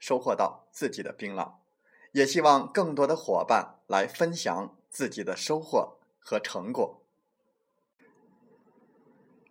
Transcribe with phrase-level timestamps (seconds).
[0.00, 1.52] 收获到自己的槟榔，
[2.10, 7.00] 也希望更多的伙伴来分享自己的收获和成果。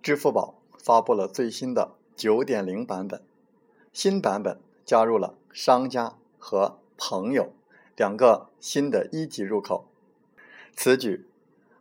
[0.02, 3.24] 支付宝发布了最新的九点零版本，
[3.94, 7.54] 新版本加入了商家和朋友
[7.96, 9.88] 两个新的一级入口。
[10.76, 11.30] 此举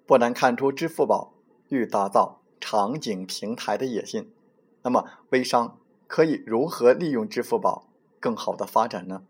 [0.06, 1.32] 不难看出支付宝
[1.68, 4.32] 欲打造场景平台的野心。
[4.82, 5.78] 那么，微商。
[6.10, 7.87] 可以如何利用支付宝
[8.20, 9.22] 更好的发展呢？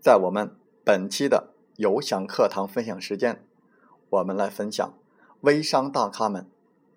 [0.00, 3.44] 在我们本期的有享课堂分享时间，
[4.10, 4.94] 我们来分享
[5.40, 6.46] 微商大咖们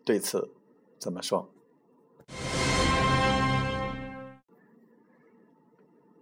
[0.03, 0.51] 对此
[0.99, 1.49] 怎么说。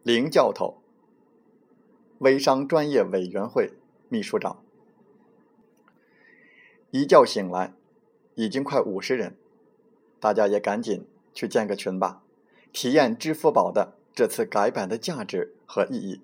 [0.04, 0.78] 林教头，
[2.20, 3.74] 微商专业委员会
[4.08, 4.64] 秘书长，
[6.92, 7.74] 一觉醒来，
[8.36, 9.36] 已经快五十人，
[10.20, 12.22] 大家也赶紧去建个群吧。
[12.72, 16.22] 体验支付宝的这次改版的价值和意义。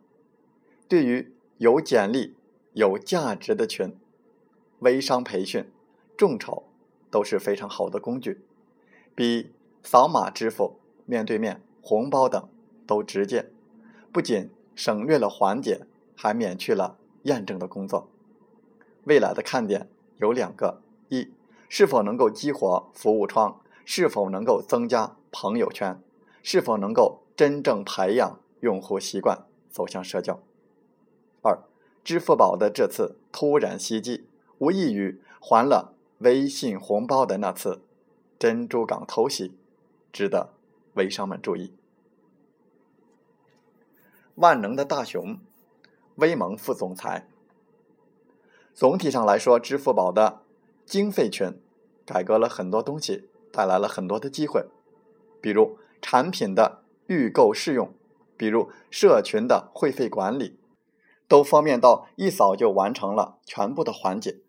[0.88, 2.36] 对于有简历、
[2.72, 3.94] 有价值的群，
[4.80, 5.70] 微商培训、
[6.16, 6.64] 众筹
[7.10, 8.42] 都是非常好的工具，
[9.14, 9.52] 比
[9.84, 12.48] 扫码支付、面对面、红包等
[12.88, 13.52] 都直接。
[14.14, 15.86] 不仅省略了环节，
[16.16, 18.10] 还免去了验证的工作。
[19.04, 21.30] 未来的看点有两个：一，
[21.68, 23.60] 是否能够激活服务窗？
[23.84, 26.00] 是否能够增加朋友圈？
[26.44, 30.44] 是否能够真正培养用户习惯走向社交？
[31.42, 31.58] 二，
[32.04, 34.28] 支付宝的这次突然袭击，
[34.60, 37.82] 无异于还了微信红包的那次
[38.38, 39.58] 珍珠港偷袭，
[40.14, 40.54] 值得
[40.94, 41.74] 微商们注意。
[44.36, 45.40] 万能的大熊，
[46.18, 47.28] 微盟副总裁。
[48.76, 50.44] 总体上来说，支付宝的
[50.86, 51.60] 经费群
[52.06, 54.68] 改革了很多东西，带来了很多的机会，
[55.42, 55.80] 比如。
[56.04, 57.94] 产品的预购试用，
[58.38, 60.60] 比如社群的会费管理，
[61.28, 64.40] 都方便到一扫就完成了全部的环节，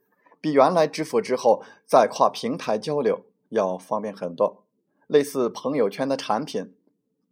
[0.41, 4.65] 比原来支付之后再跨平台交流要方便很多。
[5.07, 6.75] 类似朋友圈的产品，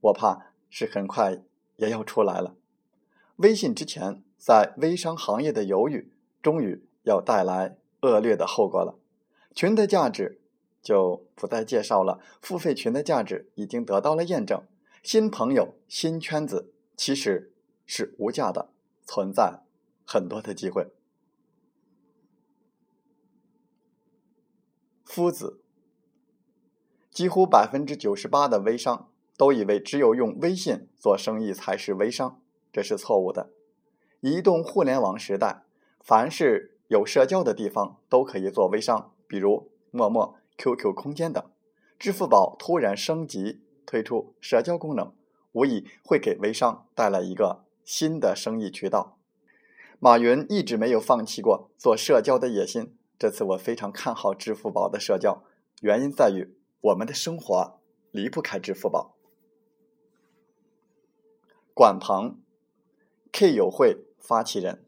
[0.00, 1.42] 我怕是很快
[1.76, 2.54] 也要出来了。
[3.36, 8.98] 微信之前在微商行业的犹豫，终于要带来恶劣的后果了。
[9.54, 10.38] 群的价值。
[10.82, 12.20] 就不再介绍了。
[12.40, 14.62] 付费群的价值已经得到了验证，
[15.02, 17.52] 新朋友、新圈子其实
[17.86, 18.70] 是无价的，
[19.04, 19.62] 存在
[20.04, 20.88] 很多的机会。
[25.04, 25.60] 夫子，
[27.10, 32.40] 几乎百分之九十八的微商都以为只有用微信做生意才是微商，
[32.72, 33.50] 这是错误的。
[34.20, 35.62] 移动互联网时代，
[36.00, 40.36] 凡是有社交的地方都可以做微商，比如陌陌。
[40.58, 41.42] QQ 空间等，
[41.98, 45.12] 支付宝突然升级推出社交功能，
[45.50, 49.18] 无疑会给微商带来一个新的生意渠道。
[49.98, 55.42] 马云一直没有放弃过做社交的野心，这次我非常看好支付宝的社交，
[55.80, 57.80] 原因在于我们的生活
[58.12, 59.16] 离不开支付宝。
[61.74, 62.40] 管鹏
[63.32, 64.84] ，K 友会发起人，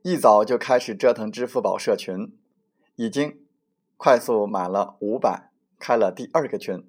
[0.00, 2.34] 一早就开始折腾支付宝社群，
[2.96, 3.44] 已经。
[3.98, 6.88] 快速满了五百，开了第二个群。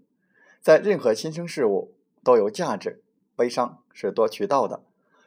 [0.62, 3.04] 在任何新生事物都有价值，
[3.38, 4.84] 微商是多渠道的。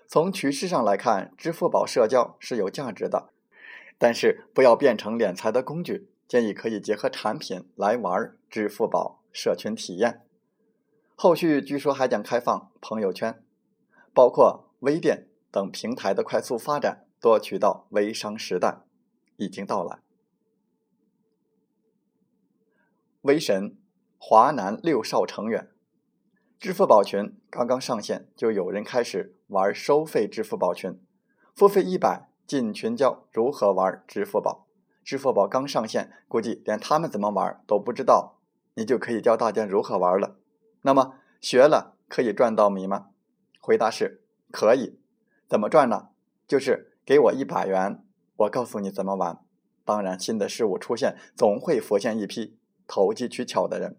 [0.06, 3.31] 从趋势上来看，支付宝社交是有价值的，
[3.96, 6.08] 但是不要变成敛财的工具。
[6.29, 10.23] 建议可以结合产品来玩支付宝社群体验。
[11.14, 13.43] 后续据说还将开放朋友圈，
[14.14, 18.79] 包括微店等平台的快速发展，多渠道微商时代
[19.37, 19.99] 已经到来。
[23.20, 23.76] 微神
[24.25, 25.69] 华南六少成员，
[26.61, 30.97] 支付宝群刚刚上线，就有人开始玩收费支付宝群，
[31.57, 34.69] 付费一百进群教如何玩支付宝。
[35.03, 38.39] 支付宝刚上线，估计连他们怎么玩都不知道，
[38.75, 40.37] 你就可以教大家如何玩了。
[40.83, 43.09] 那么学了可以赚到米吗？
[43.59, 44.23] 回答是
[44.53, 45.01] 可以。
[45.49, 46.11] 怎么赚呢？
[46.47, 48.05] 就是给我一百元，
[48.37, 49.41] 我告诉你怎么玩。
[49.85, 53.99] 当然，新的事物出现，总会浮现一批投机取巧的人，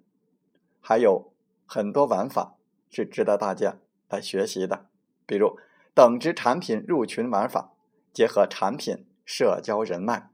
[0.85, 1.31] 还有
[1.65, 2.57] 很多玩法
[2.89, 3.77] 是值得大家
[4.09, 4.88] 来学习的，
[5.25, 5.57] 比如
[5.94, 7.71] 等值产品入群玩法，
[8.12, 10.30] 结合产品社交人脉。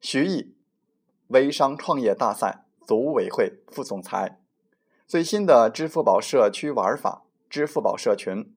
[0.00, 0.54] 徐毅，
[1.28, 4.38] 微商创业大赛组委会副总裁，
[5.06, 8.54] 最新的支付宝社区玩法——支付宝社群，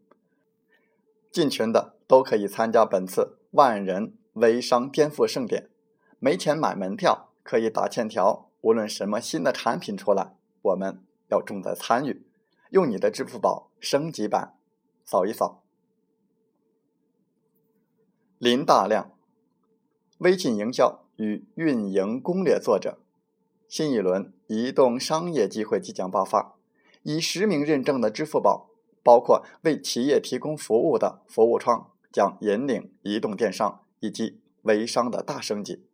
[1.31, 4.17] 进群的都可以参加本次万人。
[4.33, 5.69] 微商颠覆盛典，
[6.17, 8.49] 没钱买门票可以打欠条。
[8.63, 12.25] 无论什么新的产品出来，我们要重在参与。
[12.71, 14.55] 用你的支付宝升级版，
[15.05, 15.63] 扫一扫。
[18.39, 19.11] 林大亮，
[20.17, 22.99] 微信营销与运营攻略作者。
[23.69, 26.55] 新一轮移动商业机会即将爆发，
[27.03, 28.69] 以实名认证的支付宝，
[29.03, 33.81] 包括为企业提供服务的服务窗，将引领移动电商。
[34.03, 35.85] 以及微商的大升级，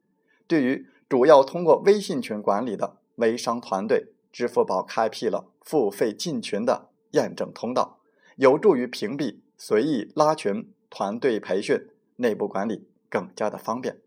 [0.48, 8.00] 对于主要通过微信群管理的微商团队，支付宝开辟了付费进群的验证通道，
[8.36, 14.00] 有助于屏蔽随意拉群、团队培训、内部管理更加的方便。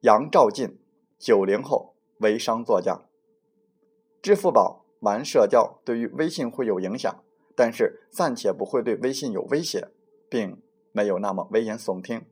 [0.00, 0.78] 杨兆进，
[1.18, 3.02] 九零后微商作家。
[4.20, 7.22] 支付宝玩社交对于微信会有影响。
[7.56, 9.88] 但是暂且不会对微信有威胁，
[10.30, 10.62] 并
[10.92, 12.24] 没有那么危言耸听。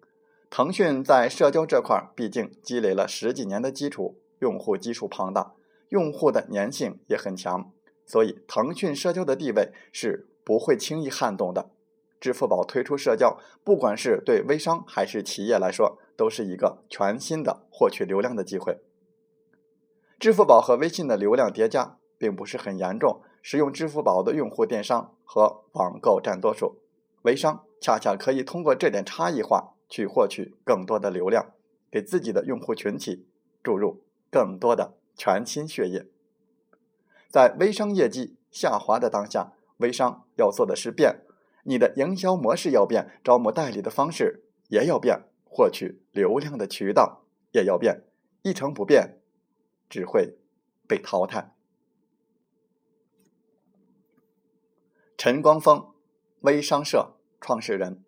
[0.51, 5.53] 腾讯在社交这块毕竟积累了十几年的基础，用户基数庞大，
[5.91, 7.71] 用户的粘性也很强，
[8.07, 11.71] 所以腾讯社交的地位是不会轻易撼动的。
[12.19, 18.81] 支付宝推出社交，不管是对微商还是企业来说，都是一个全新的获取流量的机会。
[20.19, 23.23] 支付宝和微信的流量叠加并不是很严重。
[23.41, 26.81] 使用支付宝的用户，电商和网购占多数，
[27.23, 31.55] 微商恰恰可以通过这点差异化去获取更多的流量，
[31.91, 33.27] 给自己的用户群体
[33.63, 36.07] 注入更多的全新血液。
[37.29, 41.23] 在微商业绩下滑的当下，微商要做的是变，
[41.65, 48.05] 你的营销模式要变，招募代理的方式也要变，获取流量的渠道也要变，
[48.43, 49.21] 一成不变，
[49.89, 50.39] 只会
[50.87, 51.55] 被淘汰。
[55.17, 55.93] 陈光峰，
[56.43, 58.05] 微商社创始人。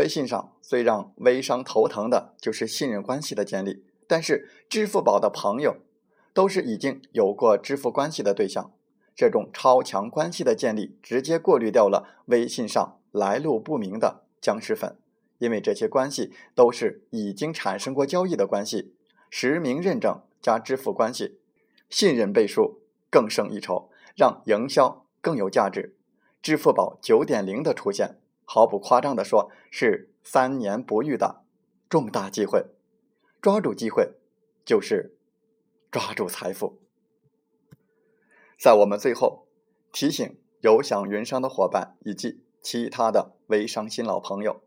[0.00, 5.76] 微信上最让微商头疼的就是信任关系的建立，但是支付宝的朋友
[6.32, 8.72] 都是已经有过支付关系的对象，
[9.14, 14.96] 这种超强关系的建立，直接过滤掉了微信上来路不明的僵尸粉，
[15.36, 18.94] 因为这些关系都是已经产生过交易的关系，
[19.28, 21.40] 实名认证加支付关系，
[21.90, 22.80] 信任倍数
[23.10, 25.94] 更胜一筹，让营销更有价值。
[26.40, 28.19] 支付宝九点零的出现，
[28.52, 31.44] 毫不夸张地说，是三年不遇的
[31.88, 32.66] 重大机会。
[33.40, 34.14] 抓住机会，
[34.64, 35.16] 就是
[35.88, 36.80] 抓住财富。
[38.58, 39.46] 在我们最后
[39.92, 44.60] 提醒有享云商的伙伴以及其他的微商新老朋友：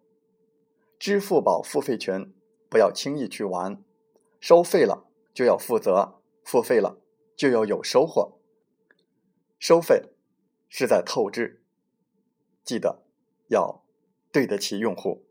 [0.98, 2.34] 支付宝付费群
[2.70, 3.84] 不要轻易去玩，
[4.40, 7.02] 收费了就要负责，付费了
[7.36, 8.40] 就要有收获。
[9.60, 10.14] 收费
[10.70, 11.62] 是在透支。
[12.64, 13.04] 记得
[13.50, 13.83] 要
[14.34, 15.24] 对得起用户。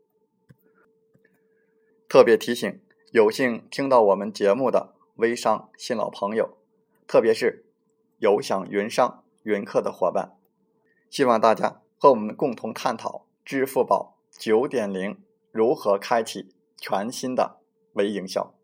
[2.09, 2.81] 特别提醒
[3.11, 6.57] 有幸听到我们节目的微商新老朋友，
[7.05, 7.65] 特别是
[8.17, 10.35] 有享云商云客的伙伴，
[11.11, 17.59] 希望大家和我们共同探讨支付宝九点零如何开启全新的
[17.93, 18.55] 微营销。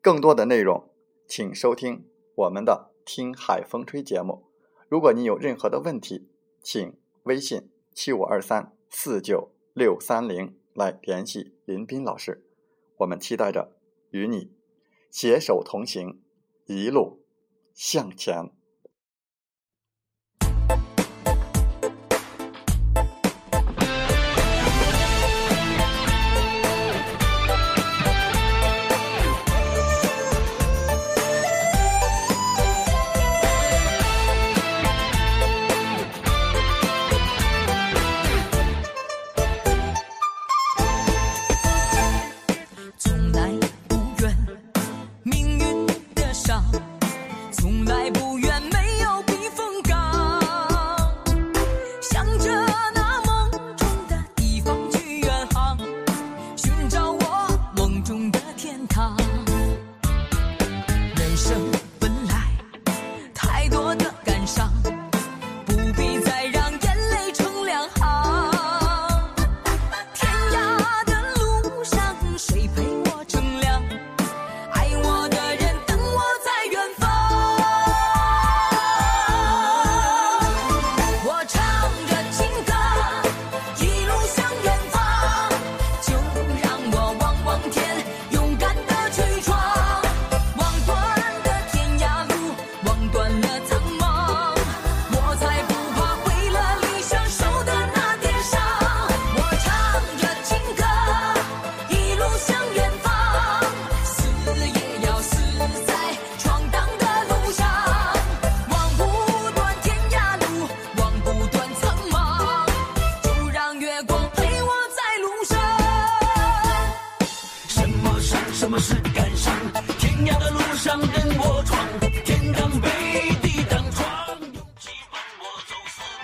[0.00, 0.88] 更多的内容，
[1.26, 4.44] 请收听我们的《听海风吹》节目。
[4.88, 6.28] 如果你有任何的问题，
[6.62, 6.94] 请。
[7.24, 12.44] 微信七五二三四九六三零来联系林斌老师，
[12.98, 13.72] 我们期待着
[14.10, 14.52] 与你
[15.10, 16.22] 携手同行，
[16.66, 17.24] 一路
[17.72, 18.52] 向前。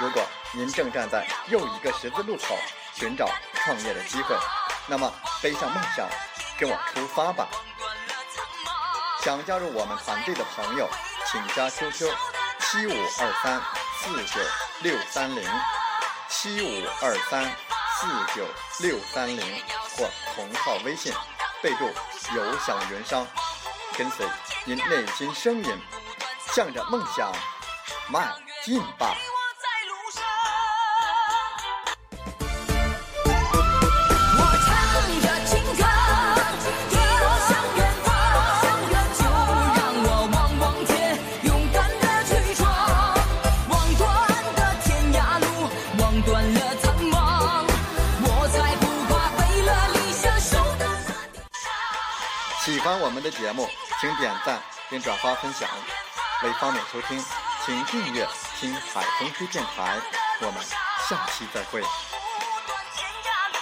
[0.00, 2.56] 如果您正站在又一个十字路口，
[2.94, 4.34] 寻找创业的机会，
[4.86, 6.08] 那么背上梦想，
[6.58, 7.46] 跟我出发吧！
[9.22, 10.88] 想加入我们团队的朋友，
[11.30, 12.10] 请加 QQ
[12.60, 13.60] 七五二三
[13.98, 14.40] 四九
[14.80, 15.46] 六三零
[16.30, 18.46] 七五二三四九
[18.78, 21.12] 六三零或同号微信，
[21.62, 21.84] 备注
[22.34, 23.26] “有享云商”，
[23.98, 24.26] 跟随
[24.64, 25.78] 您内心声音，
[26.54, 27.30] 向着梦想
[28.08, 29.14] 迈进吧！
[52.90, 53.68] 欢我们的节目，
[54.00, 55.68] 请点赞并转发分享。
[56.42, 57.24] 为方便收听，
[57.64, 58.26] 请订阅
[58.58, 59.96] “听海风吹电台”。
[60.42, 60.60] 我们
[61.08, 61.84] 下期再会。